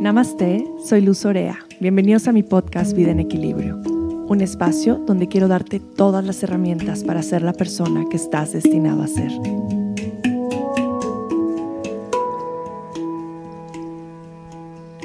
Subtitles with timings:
[0.00, 1.58] Namaste, soy Luz Orea.
[1.78, 7.04] Bienvenidos a mi podcast Vida en Equilibrio, un espacio donde quiero darte todas las herramientas
[7.04, 9.30] para ser la persona que estás destinado a ser.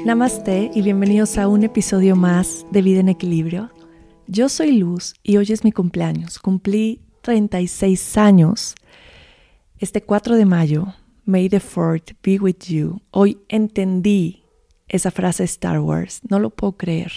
[0.06, 3.70] Namaste y bienvenidos a un episodio más de Vida en Equilibrio.
[4.28, 6.38] Yo soy Luz y hoy es mi cumpleaños.
[6.38, 8.74] Cumplí 36 años.
[9.78, 10.94] Este 4 de mayo,
[11.26, 13.02] May the Fourth be with you.
[13.10, 14.45] Hoy entendí
[14.88, 17.12] esa frase Star Wars, no lo puedo creer.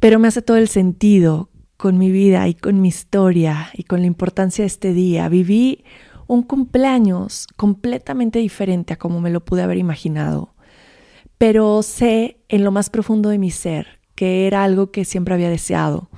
[0.00, 4.00] Pero me hace todo el sentido con mi vida y con mi historia y con
[4.00, 5.28] la importancia de este día.
[5.28, 5.84] Viví
[6.26, 10.54] un cumpleaños completamente diferente a como me lo pude haber imaginado.
[11.38, 15.48] Pero sé en lo más profundo de mi ser que era algo que siempre había
[15.48, 16.10] deseado.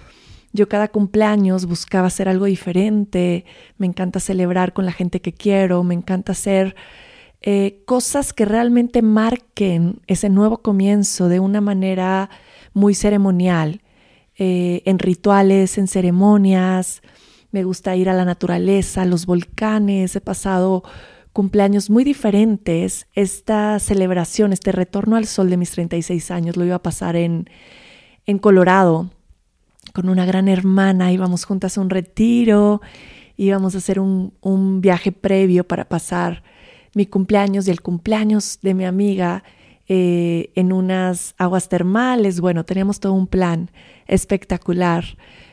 [0.52, 3.44] Yo cada cumpleaños buscaba hacer algo diferente,
[3.78, 6.74] me encanta celebrar con la gente que quiero, me encanta hacer
[7.42, 12.30] eh, cosas que realmente marquen ese nuevo comienzo de una manera
[12.72, 13.80] muy ceremonial,
[14.38, 17.02] eh, en rituales, en ceremonias.
[17.50, 20.14] Me gusta ir a la naturaleza, a los volcanes.
[20.14, 20.84] He pasado
[21.32, 23.08] cumpleaños muy diferentes.
[23.14, 27.50] Esta celebración, este retorno al sol de mis 36 años, lo iba a pasar en,
[28.24, 29.10] en Colorado
[29.92, 31.12] con una gran hermana.
[31.12, 32.80] Íbamos juntas a un retiro,
[33.36, 36.44] íbamos a hacer un, un viaje previo para pasar
[36.94, 39.44] mi cumpleaños y el cumpleaños de mi amiga
[39.88, 42.40] eh, en unas aguas termales.
[42.40, 43.70] Bueno, teníamos todo un plan
[44.06, 45.04] espectacular,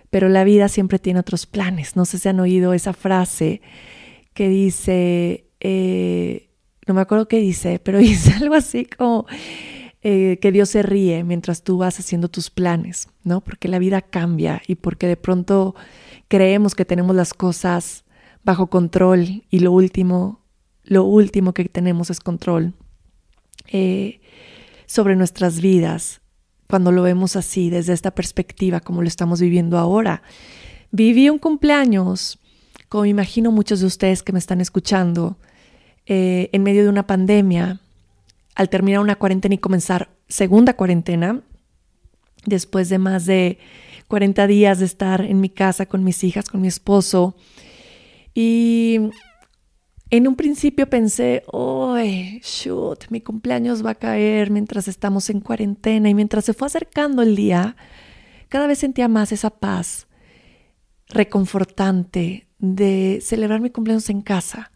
[0.09, 1.95] pero la vida siempre tiene otros planes.
[1.95, 3.61] No sé si han oído esa frase
[4.33, 6.49] que dice, eh,
[6.87, 9.25] no me acuerdo qué dice, pero dice algo así como
[10.01, 13.41] eh, que Dios se ríe mientras tú vas haciendo tus planes, ¿no?
[13.41, 15.75] Porque la vida cambia y porque de pronto
[16.27, 18.05] creemos que tenemos las cosas
[18.43, 20.39] bajo control y lo último
[20.89, 22.73] lo último que tenemos es control
[23.67, 24.21] eh,
[24.87, 26.21] sobre nuestras vidas
[26.67, 30.23] cuando lo vemos así, desde esta perspectiva, como lo estamos viviendo ahora.
[30.91, 32.39] Viví un cumpleaños,
[32.89, 35.37] como imagino muchos de ustedes que me están escuchando,
[36.07, 37.79] eh, en medio de una pandemia,
[38.55, 41.41] al terminar una cuarentena y comenzar segunda cuarentena,
[42.45, 43.59] después de más de
[44.07, 47.35] 40 días de estar en mi casa con mis hijas, con mi esposo.
[48.33, 49.11] Y
[50.11, 53.05] en un principio pensé, ¡ay, shoot!
[53.09, 57.35] Mi cumpleaños va a caer mientras estamos en cuarentena y mientras se fue acercando el
[57.35, 57.75] día,
[58.47, 60.07] cada vez sentía más esa paz
[61.09, 64.71] reconfortante de celebrar mi cumpleaños en casa.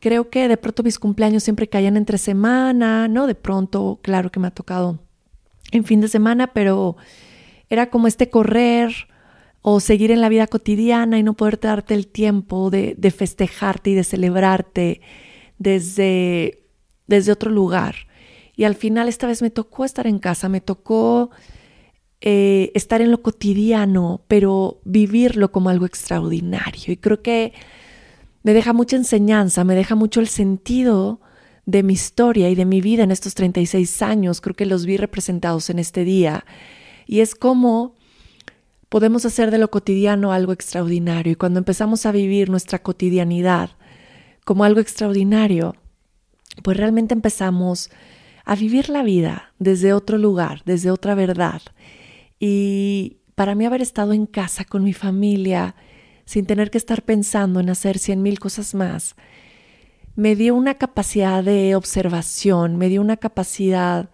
[0.00, 3.26] Creo que de pronto mis cumpleaños siempre caían entre semana, ¿no?
[3.26, 5.00] De pronto, claro que me ha tocado
[5.72, 6.96] en fin de semana, pero
[7.70, 9.08] era como este correr,
[9.66, 13.94] o seguir en la vida cotidiana y no poder darte el tiempo de, festejarte y
[13.94, 15.00] de celebrarte
[15.58, 16.66] desde,
[17.06, 17.94] desde otro lugar.
[18.56, 21.30] Y al final esta vez me tocó estar en casa, me tocó
[22.20, 26.92] eh, estar en lo cotidiano, pero vivirlo como algo extraordinario.
[26.92, 27.54] Y creo que
[28.42, 31.22] me deja mucha enseñanza, me deja mucho el sentido
[31.64, 34.42] de mi historia y de mi vida en estos 36 años.
[34.42, 36.44] Creo que los vi representados en este día.
[37.06, 37.94] Y es como
[38.94, 43.70] podemos hacer de lo cotidiano algo extraordinario y cuando empezamos a vivir nuestra cotidianidad
[44.44, 45.74] como algo extraordinario,
[46.62, 47.90] pues realmente empezamos
[48.44, 51.60] a vivir la vida desde otro lugar, desde otra verdad.
[52.38, 55.74] Y para mí haber estado en casa con mi familia,
[56.24, 59.16] sin tener que estar pensando en hacer cien mil cosas más,
[60.14, 64.10] me dio una capacidad de observación, me dio una capacidad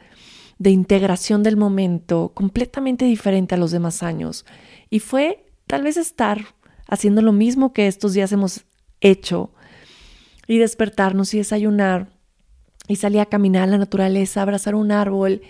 [0.60, 4.44] de integración del momento completamente diferente a los demás años.
[4.90, 6.54] Y fue tal vez estar
[6.86, 8.66] haciendo lo mismo que estos días hemos
[9.00, 9.54] hecho
[10.46, 12.10] y despertarnos y desayunar
[12.88, 15.40] y salir a caminar a la naturaleza, abrazar un árbol,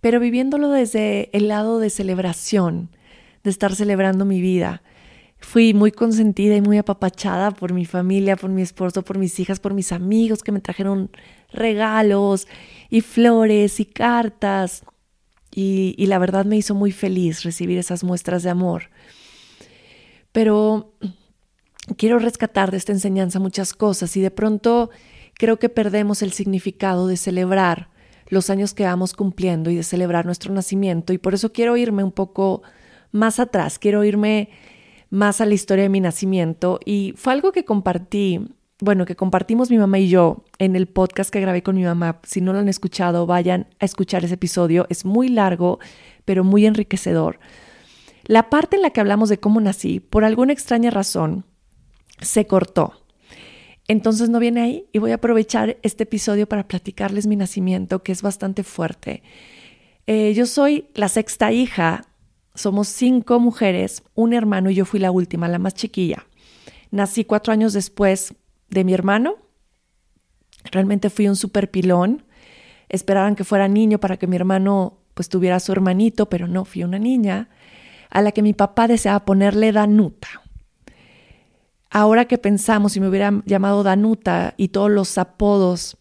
[0.00, 2.88] pero viviéndolo desde el lado de celebración,
[3.44, 4.82] de estar celebrando mi vida.
[5.40, 9.60] Fui muy consentida y muy apapachada por mi familia, por mi esposo, por mis hijas,
[9.60, 11.10] por mis amigos que me trajeron
[11.52, 12.46] regalos
[12.90, 14.84] y flores y cartas.
[15.50, 18.90] Y, la verdad me hizo muy feliz recibir esas muestras de amor.
[20.30, 20.92] Pero
[21.96, 24.90] quiero rescatar de esta enseñanza muchas cosas y de pronto
[25.34, 27.88] creo que perdemos el significado de celebrar
[28.28, 31.12] los años que vamos cumpliendo y de celebrar nuestro nacimiento.
[31.12, 32.62] Y por eso quiero irme un poco
[33.10, 34.50] más atrás, quiero irme
[35.10, 36.78] más a la historia de mi nacimiento.
[36.84, 38.40] Y fue algo que compartí
[38.80, 42.20] bueno, que compartimos mi mamá y yo en el podcast que grabé con mi mamá.
[42.22, 44.86] Si no lo han escuchado, vayan a escuchar ese episodio.
[44.88, 45.80] Es muy largo,
[46.24, 47.40] pero muy enriquecedor.
[48.24, 51.44] La parte en la que hablamos de cómo nací, por alguna extraña razón,
[52.20, 52.92] se cortó.
[53.88, 58.12] entonces no viene ahí y voy a aprovechar este episodio para platicarles mi nacimiento, que
[58.12, 59.22] es bastante fuerte.
[60.06, 62.04] Eh, yo soy la sexta hija,
[62.54, 66.26] somos cinco mujeres, un hermano y yo fui la última, la más chiquilla.
[66.90, 68.34] Nací cuatro años después
[68.68, 69.36] de mi hermano.
[70.70, 72.24] Realmente fui un super pilón.
[72.88, 76.84] Esperaban que fuera niño para que mi hermano pues tuviera su hermanito, pero no, fui
[76.84, 77.48] una niña
[78.10, 80.28] a la que mi papá deseaba ponerle Danuta.
[81.90, 85.96] Ahora que pensamos, si me hubieran llamado Danuta y todos los apodos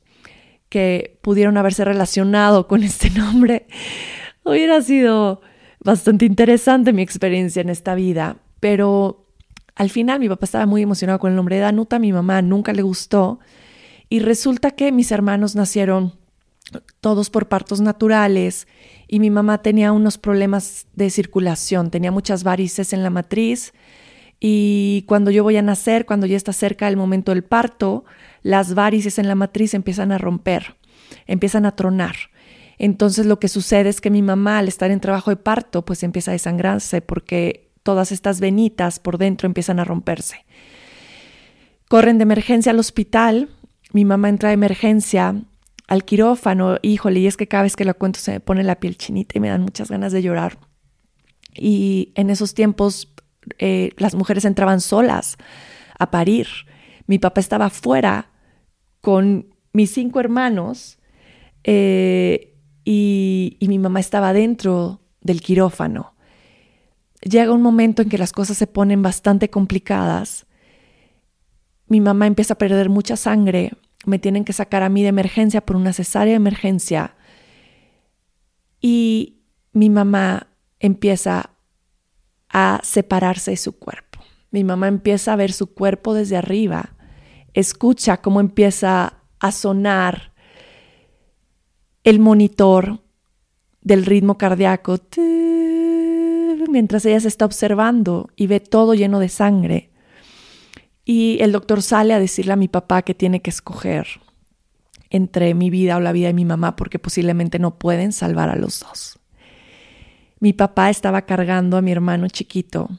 [0.70, 3.68] que pudieron haberse relacionado con este nombre,
[4.44, 5.42] hubiera sido
[5.80, 8.38] bastante interesante mi experiencia en esta vida.
[8.60, 9.27] Pero
[9.78, 12.74] al final mi papá estaba muy emocionado con el nombre de Danuta, mi mamá nunca
[12.74, 13.40] le gustó
[14.10, 16.16] y resulta que mis hermanos nacieron
[17.00, 18.68] todos por partos naturales
[19.08, 23.74] y mi mamá tenía unos problemas de circulación, tenía muchas varices en la matriz
[24.40, 28.04] y cuando yo voy a nacer, cuando ya está cerca el momento del parto,
[28.42, 30.76] las varices en la matriz empiezan a romper,
[31.28, 32.16] empiezan a tronar.
[32.80, 36.02] Entonces lo que sucede es que mi mamá al estar en trabajo de parto pues
[36.02, 40.46] empieza a desangrarse porque todas estas venitas por dentro empiezan a romperse.
[41.88, 43.48] Corren de emergencia al hospital,
[43.94, 45.42] mi mamá entra de emergencia
[45.88, 48.82] al quirófano, híjole, y es que cada vez que lo cuento se me pone la
[48.82, 50.58] piel chinita y me dan muchas ganas de llorar.
[51.56, 53.14] Y en esos tiempos
[53.58, 55.38] eh, las mujeres entraban solas
[55.98, 56.48] a parir.
[57.06, 58.32] Mi papá estaba fuera
[59.00, 61.00] con mis cinco hermanos
[61.64, 62.54] eh,
[62.84, 66.17] y, y mi mamá estaba dentro del quirófano.
[67.22, 70.46] Llega un momento en que las cosas se ponen bastante complicadas.
[71.88, 73.72] Mi mamá empieza a perder mucha sangre.
[74.06, 77.16] Me tienen que sacar a mí de emergencia por una cesárea de emergencia.
[78.80, 79.42] Y
[79.74, 80.48] mi mamá
[80.80, 81.52] empieza
[82.50, 84.20] a separarse de su cuerpo.
[84.52, 86.96] Mi mamá empieza a ver su cuerpo desde arriba,
[87.54, 90.34] escucha cómo empieza a sonar
[92.04, 93.02] el monitor
[93.82, 94.98] del ritmo cardíaco
[96.70, 99.90] mientras ella se está observando y ve todo lleno de sangre.
[101.06, 104.08] Y el doctor sale a decirle a mi papá que tiene que escoger
[105.10, 108.56] entre mi vida o la vida de mi mamá porque posiblemente no pueden salvar a
[108.56, 109.18] los dos
[110.40, 112.90] mi papá estaba cargando a mi hermano chiquito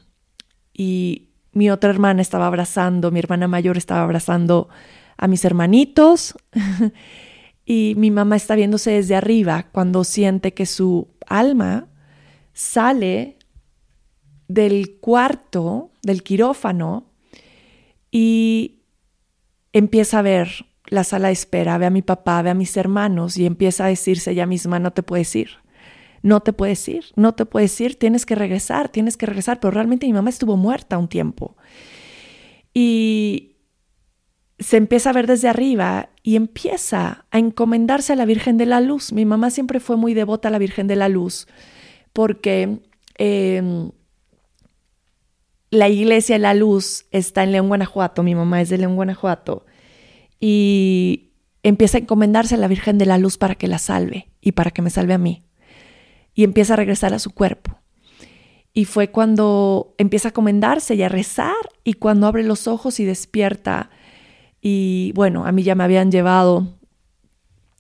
[0.73, 4.69] y mi otra hermana estaba abrazando, mi hermana mayor estaba abrazando
[5.17, 6.35] a mis hermanitos
[7.65, 11.87] y mi mamá está viéndose desde arriba cuando siente que su alma
[12.53, 13.38] sale
[14.49, 17.07] del cuarto, del quirófano
[18.11, 18.81] y
[19.73, 23.37] empieza a ver la sala de espera, ve a mi papá, ve a mis hermanos
[23.37, 25.51] y empieza a decirse ella misma, no te puedes ir
[26.23, 29.71] no te puedes ir, no te puedes ir, tienes que regresar, tienes que regresar, pero
[29.71, 31.57] realmente mi mamá estuvo muerta un tiempo.
[32.75, 33.57] Y
[34.59, 38.81] se empieza a ver desde arriba y empieza a encomendarse a la Virgen de la
[38.81, 39.13] Luz.
[39.13, 41.47] Mi mamá siempre fue muy devota a la Virgen de la Luz
[42.13, 42.81] porque
[43.17, 43.91] em,
[45.71, 49.67] la iglesia de la Luz está en León, Guanajuato, mi mamá es de León, Guanajuato,
[50.41, 51.33] y
[51.63, 54.71] empieza a encomendarse a la Virgen de la Luz para que la salve y para
[54.71, 55.45] que me salve a mí
[56.39, 57.81] y empieza a regresar a su cuerpo.
[58.73, 63.05] Y fue cuando empieza a comendarse y a rezar y cuando abre los ojos y
[63.05, 63.91] despierta.
[64.61, 66.79] Y bueno, a mí ya me habían llevado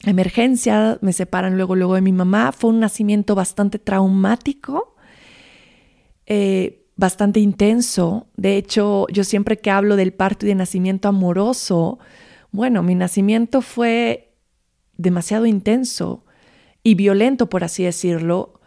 [0.04, 2.50] a emergencia, me separan luego, luego de mi mamá.
[2.50, 4.96] Fue un nacimiento bastante traumático,
[6.26, 8.26] eh, bastante intenso.
[8.36, 12.00] De hecho, yo siempre que hablo del parto y de nacimiento amoroso,
[12.50, 14.34] bueno, mi nacimiento fue
[14.96, 16.24] demasiado intenso
[16.82, 18.60] y violento, por así decirlo.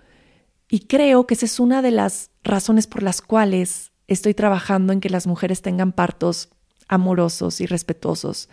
[0.69, 5.01] Y creo que esa es una de las razones por las cuales estoy trabajando en
[5.01, 6.50] que las mujeres tengan partos
[6.88, 8.47] amorosos y respetuosos.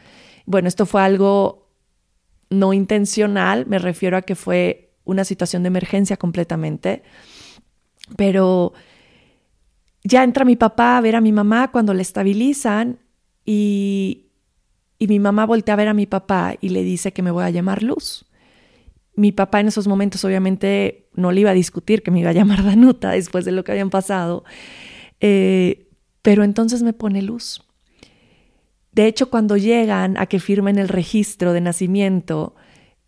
[0.45, 1.71] Bueno, esto fue algo
[2.51, 7.05] no intencional, me refiero a que fue una situación de emergencia completamente,
[8.17, 8.73] pero
[10.05, 12.99] ya entra mi papá a ver a mi mamá cuando le estabilizan
[13.45, 14.27] y,
[14.99, 17.45] y mi mamá voltea a ver a mi papá y le dice que me voy
[17.45, 18.29] a llamar Luz
[19.19, 22.35] mi papá en esos momentos obviamente no le iba a discutir que me iba a
[22.35, 24.45] llamar Danuta después de lo que habían pasado,
[25.21, 25.89] eh,
[26.23, 27.63] pero entonces me pone luz.
[28.93, 32.55] De hecho, cuando llegan a que firmen el registro de nacimiento,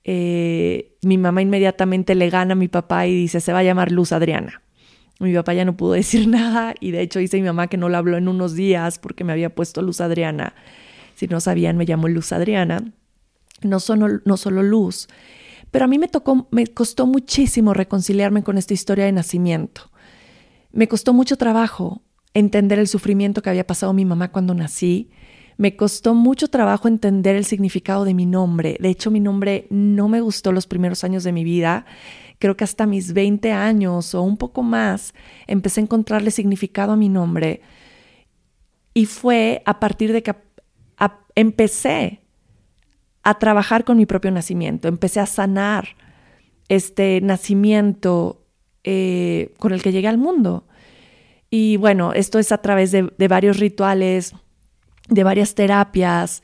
[0.04, 3.92] eh, mi mamá inmediatamente le gana a mi papá y dice, se va a llamar
[3.92, 4.62] Luz Adriana.
[5.20, 7.88] Mi papá ya no pudo decir nada y de hecho dice mi mamá que no
[7.88, 10.54] la habló en unos días porque me había puesto Luz Adriana.
[11.14, 12.92] Si no sabían, me llamo Luz Adriana.
[13.62, 15.06] No solo, no solo Luz,
[15.70, 19.90] pero a mí me tocó, me costó muchísimo reconciliarme con esta historia de nacimiento.
[20.72, 22.02] Me costó mucho trabajo
[22.34, 25.10] entender el sufrimiento que había pasado mi mamá cuando nací.
[25.56, 28.78] Me costó mucho trabajo entender el significado de mi nombre.
[28.80, 31.84] De hecho, mi nombre no me gustó los primeros años de mi vida.
[32.40, 35.14] Creo que hasta mis 20 años o un poco más
[35.47, 37.61] empecé a encontrarle significado a mi nombre.
[38.92, 40.35] Y fue a partir de que
[41.35, 42.20] empecé
[43.23, 45.88] a trabajar con mi propio nacimiento, empecé a sanar
[46.68, 48.47] este nacimiento
[48.85, 50.66] eh, con el que llegué al mundo.
[51.50, 54.35] Y bueno, esto es a través de, varios rituales,
[55.09, 56.42] de varias terapias,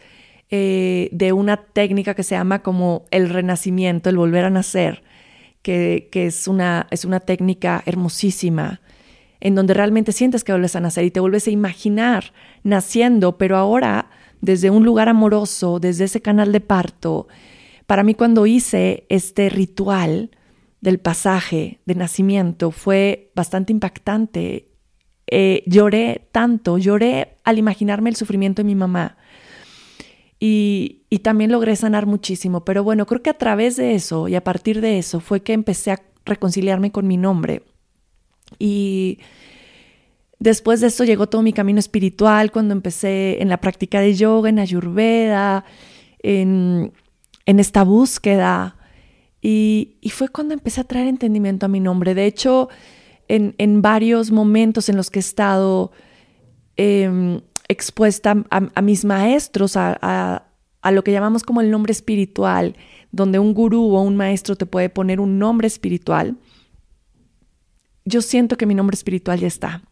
[0.50, 5.02] eh, de una técnica que se llama como el renacimiento, el volver a nacer,
[5.66, 8.80] que, es, una, es una técnica hermosísima,
[9.40, 12.32] en donde realmente sientes que vuelves a nacer y te vuelves a imaginar
[12.62, 17.26] naciendo, pero ahora desde un lugar amoroso, desde ese canal de parto.
[17.88, 20.30] Para mí cuando hice este ritual
[20.80, 24.68] del pasaje de nacimiento fue bastante impactante.
[25.26, 29.16] Eh, lloré tanto, lloré al imaginarme el sufrimiento de mi mamá.
[30.38, 32.64] Y, también logré sanar muchísimo.
[32.64, 35.54] Pero bueno, creo que a través de eso y a partir de eso fue que
[35.54, 37.62] empecé a reconciliarme con mi nombre.
[38.58, 39.18] Y
[40.38, 44.50] Después de eso llegó todo mi camino espiritual cuando empecé en la práctica de yoga,
[44.50, 45.64] en ayurveda,
[46.18, 46.92] en,
[47.46, 48.76] esta búsqueda.
[49.40, 52.14] Y, fue cuando empecé a traer entendimiento a mi nombre.
[52.14, 52.68] De hecho,
[53.28, 55.92] en, varios momentos en los que he estado
[56.76, 60.46] em, expuesta a, mis maestros, a,
[60.86, 62.76] a lo que llamamos como el nombre espiritual,
[63.10, 66.36] donde un gurú o un maestro te puede poner un nombre espiritual,
[68.04, 69.82] yo siento que mi nombre espiritual ya está.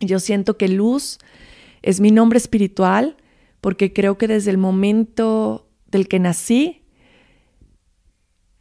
[0.00, 1.18] Yo siento que luz
[1.82, 3.16] es mi nombre espiritual
[3.60, 6.82] porque creo que desde el momento del que nací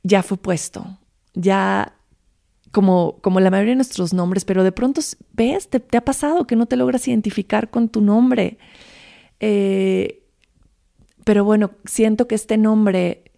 [0.03, 0.99] ya fue puesto,
[1.33, 1.97] ya
[2.75, 4.99] como, como la mayoría de nuestros nombres, pero de pronto
[5.31, 8.57] ves, te, ha pasado que no te logras identificar con tu nombre.
[9.39, 10.25] Eh,
[11.23, 13.31] pero bueno, siento que este nombre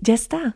[0.00, 0.54] ya está.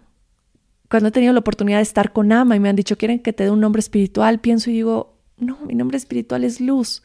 [0.88, 3.32] Cuando he tenido la oportunidad de estar con Ama y me han dicho, quieren que
[3.32, 7.02] te dé un nombre espiritual, pienso y digo, no, mi nombre espiritual es luz.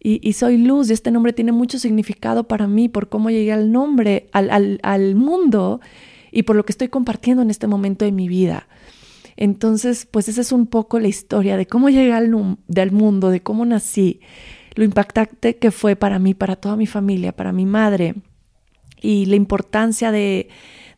[0.00, 3.70] Y, soy luz y este nombre tiene mucho significado para mí por cómo llegué al
[3.70, 5.80] nombre, al, mundo
[6.32, 8.66] y por lo que estoy compartiendo en este momento de mi vida.
[9.42, 12.30] Entonces, pues esa es un poco la historia de cómo llegué al,
[12.68, 14.20] del mundo, de cómo nací,
[14.76, 18.14] lo impactante que fue para mí, para toda mi familia, para mi madre
[19.00, 20.48] y la importancia de,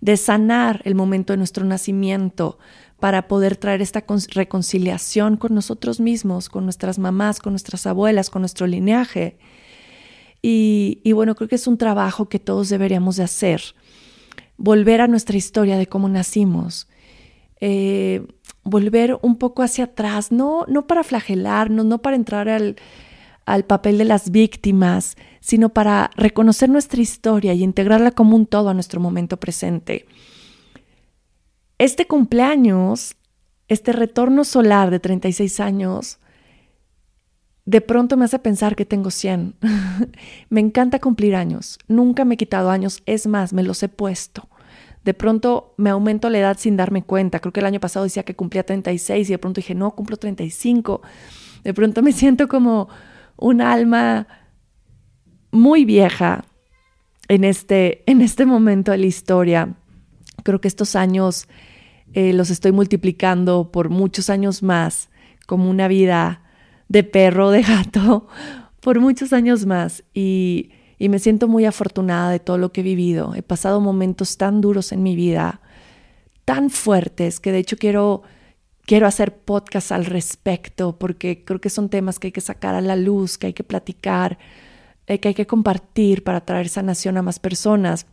[0.02, 2.58] de sanar el momento de nuestro nacimiento,
[3.00, 8.42] para poder traer esta reconciliación con nosotros mismos, con nuestras mamás, con nuestras abuelas, con
[8.42, 9.38] nuestro lineaje.
[10.42, 13.62] Y, bueno, creo que es un trabajo que todos deberíamos de hacer.
[14.58, 16.88] Volver a nuestra historia de cómo nacimos.
[17.60, 18.26] Eh,
[18.62, 22.76] volver un poco hacia atrás, no, no para flagelarnos, no para entrar al,
[23.46, 28.70] al papel de las víctimas, sino para reconocer nuestra historia y integrarla como un todo
[28.70, 30.06] a nuestro momento presente.
[31.78, 33.16] Este cumpleaños,
[33.68, 36.18] este retorno solar de 36 años,
[37.66, 39.54] de pronto me hace pensar que tengo 100.
[40.50, 41.78] me encanta cumplir años.
[41.88, 43.02] Nunca me he quitado años.
[43.06, 44.48] Es más, me los he puesto.
[45.04, 47.40] De pronto me aumento la edad sin darme cuenta.
[47.40, 50.16] Creo que el año pasado decía que cumplía 36 y de pronto dije, no, cumplo
[50.16, 51.02] 35.
[51.62, 52.88] De pronto me siento como
[53.36, 54.26] un alma
[55.50, 56.44] muy vieja
[57.28, 59.76] en este, en este momento de la historia
[60.44, 61.48] creo que estos años
[62.12, 65.08] eh, los estoy multiplicando por muchos años más,
[65.46, 66.42] como una vida
[66.88, 68.28] de perro, de gato,
[68.80, 70.04] por muchos años más.
[70.14, 73.34] Y, y me siento muy afortunada de todo lo que he vivido.
[73.34, 75.60] He pasado momentos tan duros en mi vida,
[76.44, 78.22] tan fuertes, que de hecho quiero,
[78.86, 82.80] quiero hacer podcast al respecto, porque creo que son temas que hay que sacar a
[82.80, 84.38] la luz, que hay que platicar,
[85.06, 88.06] eh, que hay que compartir para traer sanación a más personas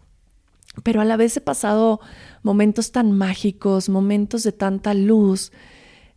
[0.84, 2.00] pero a la vez he pasado
[2.44, 5.52] momentos tan mágicos, momentos de tanta luz,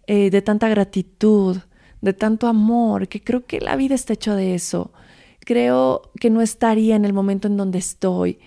[0.07, 1.59] eh, de tanta gratitud,
[2.01, 4.93] de tanto amor, que creo que la vida está hecha de eso.
[5.45, 8.39] Creo que no estaría en el momento en donde estoy,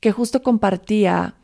[0.00, 1.34] que justo compartía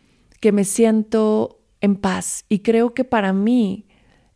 [0.40, 3.86] que me siento en paz y creo que para mí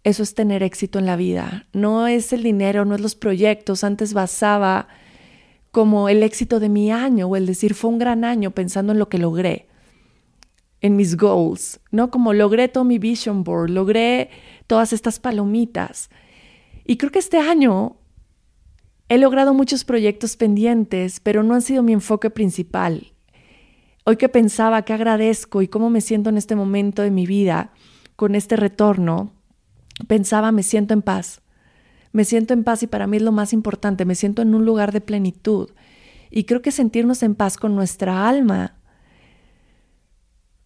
[0.04, 1.66] eso es tener éxito en la vida.
[1.72, 3.84] No es el dinero, no es los proyectos.
[3.84, 4.88] Antes basaba
[5.70, 8.98] como el éxito de mi año o el decir fue un gran año pensando en
[8.98, 9.68] lo que logré,
[10.80, 12.10] en mis goals, ¿no?
[12.10, 14.30] Como logré todo mi vision board, logré
[14.66, 16.08] todas estas palomitas.
[16.86, 17.97] Y creo que este año
[19.08, 23.12] he logrado muchos proyectos pendientes, pero no han sido mi enfoque principal.
[24.04, 27.72] Hoy que pensaba que agradezco y cómo me siento en este momento de mi vida
[28.16, 29.32] con este retorno,
[30.06, 31.42] pensaba me siento en paz
[32.12, 34.64] me siento en paz y para mí es lo más importante, me siento en un
[34.64, 35.70] lugar de plenitud.
[36.30, 38.76] Y creo que sentirnos en paz con nuestra alma,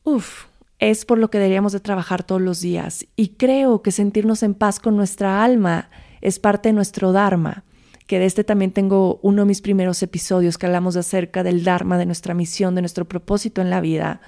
[0.03, 0.47] uff,
[0.79, 3.07] es por lo que deberíamos de trabajar todos los días.
[3.17, 7.65] Y creo que sentirnos en paz con nuestra alma es parte de nuestro Dharma,
[8.13, 11.97] que de este también tengo uno de mis primeros episodios que hablamos acerca del Dharma,
[11.97, 14.21] de nuestra misión, de nuestro propósito en la vida.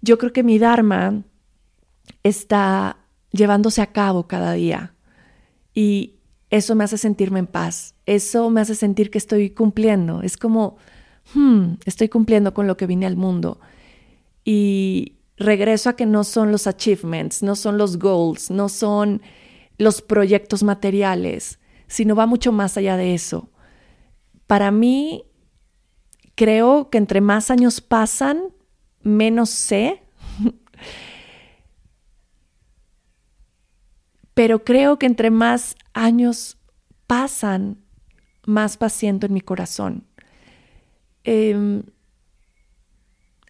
[0.00, 1.24] Yo creo que mi Dharma
[2.22, 2.96] está
[3.32, 4.94] llevándose a cabo cada día
[5.74, 6.14] y
[6.48, 10.78] eso me hace sentirme en paz, eso me hace sentir que estoy cumpliendo, es como,
[11.34, 13.60] hmm, estoy cumpliendo con lo que vine al mundo.
[14.42, 19.20] Y regreso a que no son los achievements, no son los goals, no son
[19.76, 23.48] los proyectos materiales, sino va mucho más allá de eso.
[24.46, 25.24] Para mí,
[26.34, 28.52] creo que entre más años pasan,
[29.02, 30.02] menos sé.
[34.34, 36.58] Pero creo que entre más años
[37.06, 37.78] pasan,
[38.46, 40.04] más paciente en mi corazón.
[41.22, 41.84] Em,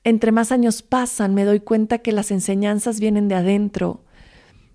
[0.05, 4.05] entre más años pasan, me doy cuenta que las enseñanzas vienen de adentro.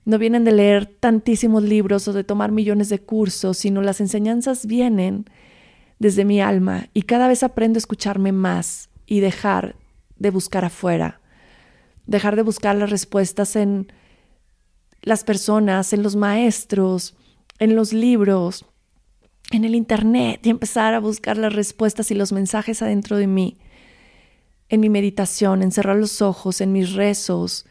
[0.09, 4.65] No vienen de leer tantísimos libros o de tomar millones de cursos, sino las enseñanzas
[4.65, 5.25] vienen
[5.99, 9.75] desde mi alma y cada vez aprendo a escucharme más y dejar
[10.17, 11.21] de buscar afuera,
[12.07, 13.93] dejar de buscar las respuestas en
[15.03, 17.15] las personas, en los maestros,
[17.59, 18.65] en los libros,
[19.51, 23.59] en el Internet y empezar a buscar las respuestas y los mensajes adentro de mí
[24.69, 27.67] en mi meditación, en cerrar los ojos, en mis rezos.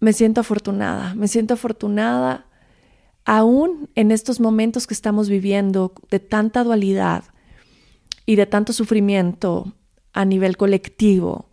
[0.00, 2.46] Me siento afortunada, me siento afortunada
[3.24, 7.24] aún en estos momentos que estamos viviendo de tanta dualidad
[8.26, 9.74] y de tanto sufrimiento
[10.12, 11.50] a nivel colectivo.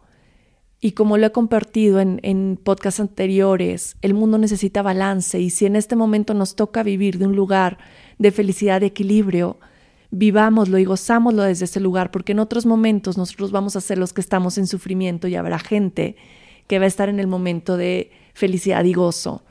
[0.79, 5.65] Y como lo he compartido en, en podcasts anteriores, el mundo necesita balance y si
[5.65, 7.77] en este momento nos toca vivir de un lugar
[8.17, 9.59] de felicidad, de equilibrio,
[10.11, 14.13] vivámoslo y gozámoslo desde ese lugar, porque en otros momentos nosotros vamos a ser los
[14.13, 16.15] que estamos en sufrimiento y habrá gente
[16.67, 19.43] que va a estar en el momento de felicidad y gozo.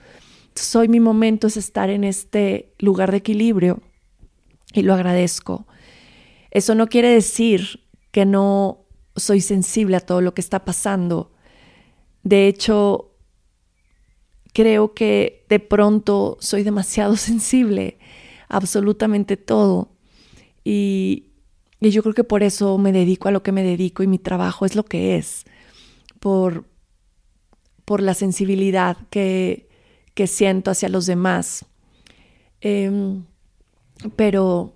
[0.74, 3.82] Hoy mi momento es estar en este lugar de equilibrio
[4.72, 5.66] y lo agradezco.
[6.50, 7.80] Eso no quiere decir
[8.12, 11.32] que no soy sensible a todo lo que está pasando.
[12.22, 13.12] De hecho,
[14.54, 17.98] creo que de pronto soy demasiado sensible
[18.48, 19.90] a absolutamente todo.
[20.64, 21.24] Y,
[21.80, 24.64] yo creo que por eso me dedico a lo que me dedico y mi trabajo
[24.64, 25.44] es lo que es,
[26.18, 26.64] por,
[27.86, 29.70] por la sensibilidad que,
[30.12, 31.64] que siento hacia los demás.
[32.60, 33.24] Em,
[34.16, 34.74] pero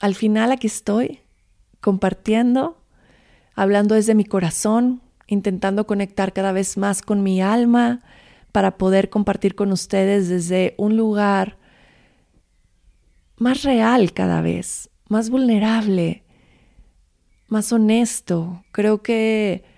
[0.00, 1.20] al final aquí estoy
[1.80, 2.78] compartiendo,
[3.54, 8.02] hablando desde mi corazón, intentando conectar cada vez más con mi alma
[8.52, 11.56] para poder compartir con ustedes desde un lugar
[13.38, 16.22] más real cada vez, más vulnerable,
[17.48, 18.62] más honesto.
[18.72, 19.71] Creo que...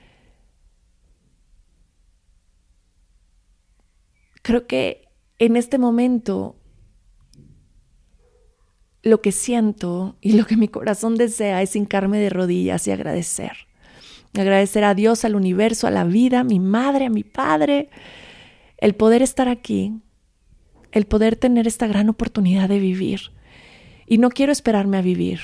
[4.44, 6.56] Creo que en este momento
[9.02, 13.52] lo que siento y lo que mi corazón desea es hincarme de rodillas y agradecer.
[14.34, 17.88] Agradecer a Dios, al universo, a la vida, a mi madre, a mi padre,
[18.76, 19.94] el poder estar aquí,
[20.92, 23.32] el poder tener esta gran oportunidad de vivir.
[24.06, 25.40] Y no quiero esperarme a vivir.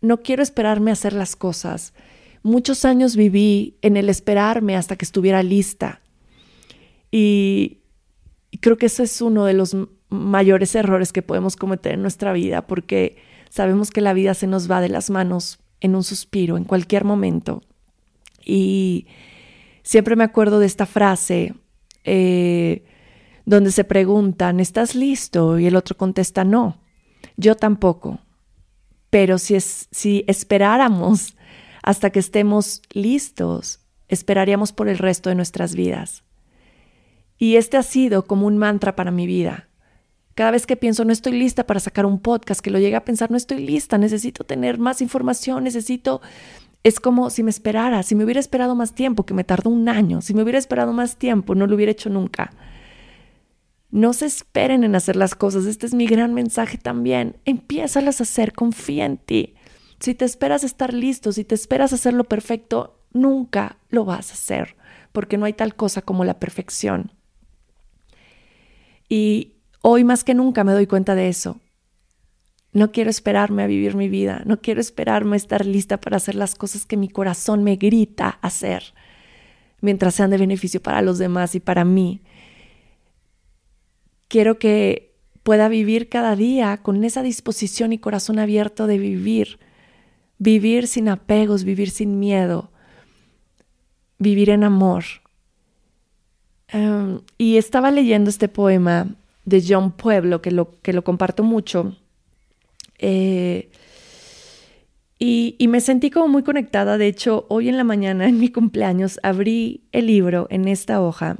[0.00, 1.92] No quiero esperarme a hacer las cosas.
[2.42, 6.00] Muchos años viví en el esperarme hasta que estuviera lista.
[7.12, 7.83] Y,
[8.58, 9.76] creo que ese es uno de los
[10.08, 13.16] mayores errores que podemos cometer en nuestra vida porque
[13.50, 17.04] sabemos que la vida se nos va de las manos en un suspiro, en cualquier
[17.04, 17.62] momento.
[18.44, 19.06] Y
[19.82, 21.54] siempre me acuerdo de esta frase
[22.04, 22.84] eh,
[23.44, 25.58] donde se preguntan, ¿estás listo?
[25.58, 26.78] Y el otro contesta, no.
[27.36, 28.20] Yo tampoco.
[29.10, 31.36] Pero si, es, si esperáramos
[31.82, 36.24] hasta que estemos listos, esperaríamos por el resto de nuestras vidas.
[37.44, 39.68] Y este ha sido como un mantra para mi vida.
[40.34, 43.04] Cada vez que pienso, no estoy lista para sacar un podcast, que lo llegue a
[43.04, 46.22] pensar, no estoy lista, necesito tener más información, necesito...
[46.82, 49.90] Es como si me esperara, si me hubiera esperado más tiempo, que me tardó un
[49.90, 52.50] año, si me hubiera esperado más tiempo, no lo hubiera hecho nunca.
[53.90, 55.66] No se esperen en hacer las cosas.
[55.66, 57.36] Este es mi gran mensaje también.
[57.44, 59.54] Empiézalas a hacer, confía en ti.
[60.00, 64.76] Si te esperas estar listo, si te esperas hacerlo perfecto, nunca lo vas a hacer,
[65.12, 67.12] porque no hay tal cosa como la perfección.
[69.14, 71.60] Y hoy más que nunca me doy cuenta de eso.
[72.72, 76.34] No quiero esperarme a vivir mi vida, no quiero esperarme a estar lista para hacer
[76.34, 78.92] las cosas que mi corazón me grita hacer,
[79.80, 82.22] mientras sean de beneficio para los demás y para mí
[84.26, 89.60] quiero que pueda vivir cada día con esa disposición y corazón abierto de vivir,
[90.38, 92.72] vivir sin apegos, vivir sin miedo,
[94.18, 95.04] vivir en amor.
[96.68, 101.96] Em, y estaba leyendo este poema de John Pueblo, que lo, que lo comparto mucho,
[102.98, 103.70] eh,
[105.18, 106.98] y, y, me sentí como muy conectada.
[106.98, 111.36] De hecho, hoy en la mañana, en mi cumpleaños, abrí el libro en esta hoja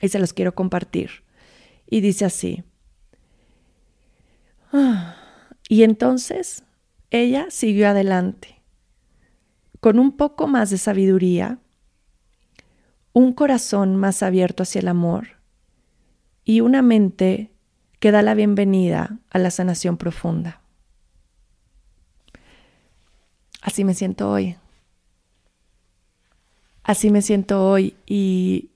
[0.00, 1.10] y se los quiero compartir.
[1.88, 2.62] Y dice así.
[5.68, 6.64] Y entonces
[7.10, 8.60] ella siguió adelante,
[9.80, 11.58] con un poco más de sabiduría,
[13.16, 15.38] un corazón más abierto hacia el amor
[16.44, 17.50] y una mente
[17.98, 20.60] que da la bienvenida a la sanación profunda.
[23.62, 24.56] Así me siento hoy.
[26.82, 28.68] Así me siento hoy y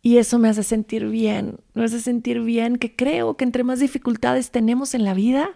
[0.00, 3.80] Y eso me hace sentir bien, me hace sentir bien que creo que entre más
[3.80, 5.50] dificultades tenemos en la vida,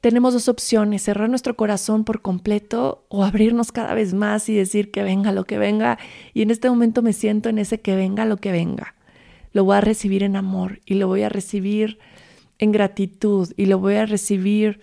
[0.00, 4.90] tenemos dos opciones, cerrar nuestro corazón por completo o abrirnos cada vez más y decir
[4.90, 5.98] que venga lo que venga.
[6.34, 8.94] Y en este momento me siento en ese que venga lo que venga.
[9.52, 11.98] Lo voy a recibir en amor y lo voy a recibir
[12.58, 14.80] en gratitud y lo voy a recibir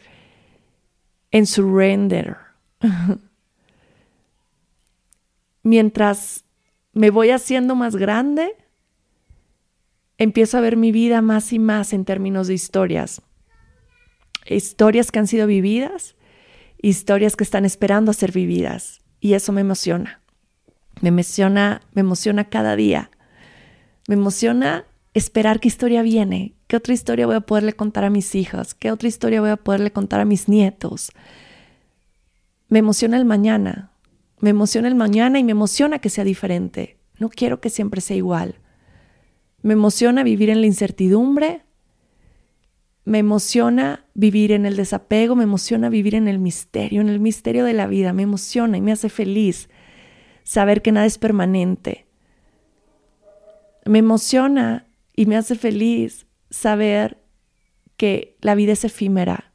[1.32, 2.38] en surrender.
[5.64, 6.44] Mientras
[6.94, 8.54] me voy haciendo más grande,
[10.18, 13.22] empiezo a ver mi vida más y más en términos de historias.
[14.46, 16.16] Historias que han sido vividas,
[16.82, 19.02] historias que están esperando a ser vividas.
[19.20, 20.22] Y eso me emociona.
[21.02, 23.10] Me emociona, me emociona cada día.
[24.08, 28.36] Me emociona esperar qué historia viene, qué otra historia voy a poderle contar a mis
[28.36, 31.12] hijas, qué otra historia voy a poderle contar a mis nietos.
[32.68, 33.92] Me emociona el mañana,
[34.40, 36.98] me emociona el mañana y me emociona que sea diferente.
[37.18, 38.56] No quiero que siempre sea igual.
[39.62, 41.65] Me emociona vivir en la incertidumbre.
[43.06, 45.36] Me emociona vivir en el desapego.
[45.36, 48.14] Me emociona vivir en el misterio, en el misterio de la vida.
[48.14, 49.70] Me emociona y me hace feliz
[50.44, 52.08] saber que nada es permanente.
[53.86, 57.22] Me emociona y me hace feliz saber
[57.98, 59.54] que la vida es efímera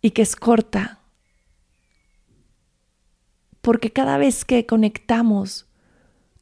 [0.00, 1.00] y que es corta
[3.60, 5.68] porque cada vez que conectamos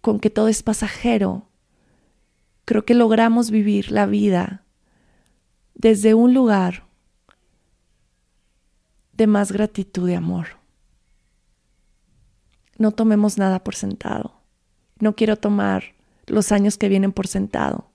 [0.00, 1.48] con que todo es pasajero,
[2.64, 4.64] creo que logramos vivir la vida
[5.78, 6.84] desde un lugar
[9.12, 10.48] de más gratitud y amor.
[12.76, 14.42] No tomemos nada por sentado.
[14.98, 15.94] No quiero tomar
[16.26, 17.90] los años que vienen por sentado,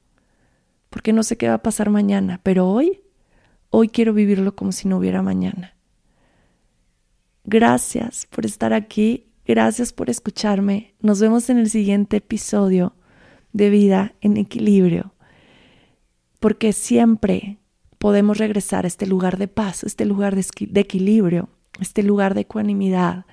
[0.89, 3.01] porque no sé qué va a pasar mañana, pero hoy,
[3.69, 5.75] hoy quiero vivirlo como si no hubiera mañana.
[7.43, 10.95] Gracias por estar aquí, gracias por escucharme.
[11.01, 12.95] Nos vemos en el siguiente episodio
[13.51, 15.13] de Vida en Equilibrio,
[16.39, 17.59] porque siempre
[18.03, 21.47] podemos regresar a este lugar de paz, este lugar de, equilibrio,
[21.79, 23.25] este lugar de ecuanimidad.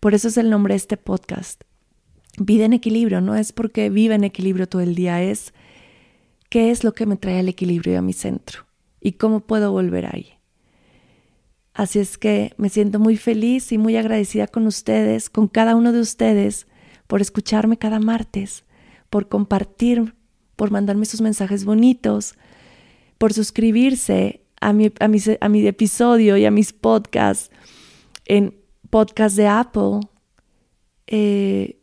[0.00, 1.62] Por eso es el nombre de este podcast.
[2.36, 5.54] Vida en equilibrio, no es porque viva en equilibrio todo el día, es
[6.48, 8.66] qué es lo que me trae al equilibrio y a mi centro
[9.00, 10.32] y cómo puedo volver ahí.
[11.72, 15.92] Así es que me siento muy feliz y muy agradecida con ustedes, con cada uno
[15.92, 16.66] de ustedes,
[17.06, 18.64] por escucharme cada martes,
[19.08, 20.16] por compartir,
[20.56, 22.34] por mandarme sus mensajes bonitos,
[23.20, 24.86] por suscribirse a mi,
[25.66, 27.50] episodio y a mis podcasts
[28.24, 30.00] en podcast de Apple,
[31.06, 31.78] eh,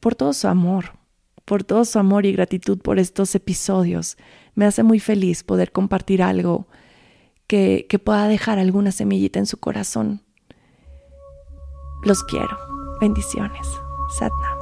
[0.00, 0.98] por todo su amor,
[1.44, 4.16] por todo su amor y gratitud por estos episodios.
[4.56, 6.66] Me hace muy feliz poder compartir algo
[7.46, 10.24] que, pueda dejar alguna semillita en su corazón.
[12.02, 12.58] Los quiero.
[13.00, 13.68] Bendiciones.
[14.18, 14.53] Satna.